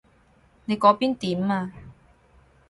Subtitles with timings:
[0.65, 1.71] 你嗰邊點啊？